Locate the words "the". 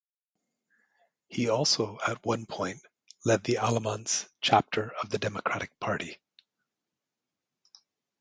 3.43-3.57, 5.11-5.19